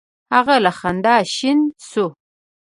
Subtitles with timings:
[0.35, 2.05] هغه له خندا شین شو: